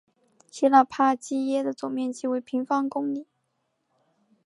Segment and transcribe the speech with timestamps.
[0.49, 3.27] 谢讷帕基耶的总面积为平方公里。